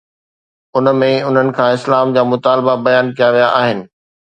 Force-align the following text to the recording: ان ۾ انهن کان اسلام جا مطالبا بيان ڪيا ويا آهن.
ان 0.81 0.89
۾ 1.01 1.11
انهن 1.27 1.53
کان 1.59 1.71
اسلام 1.77 2.17
جا 2.19 2.27
مطالبا 2.33 2.77
بيان 2.89 3.17
ڪيا 3.17 3.33
ويا 3.41 3.57
آهن. 3.65 3.89